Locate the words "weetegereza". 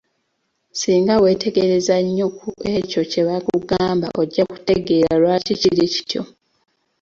1.23-1.93